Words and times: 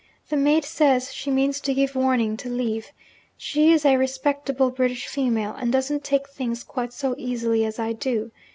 The 0.29 0.35
maid 0.35 0.65
says 0.65 1.13
she 1.13 1.29
means 1.29 1.61
to 1.61 1.75
give 1.75 1.93
warning 1.95 2.35
to 2.37 2.49
leave. 2.49 2.87
She 3.37 3.71
is 3.71 3.85
a 3.85 3.97
respectable 3.97 4.71
British 4.71 5.05
female, 5.07 5.51
and 5.53 5.71
doesn't 5.71 6.03
take 6.03 6.27
things 6.27 6.63
quite 6.63 6.91
so 6.91 7.13
easily 7.19 7.63
as 7.65 7.77
I 7.77 7.93
do. 7.93 8.31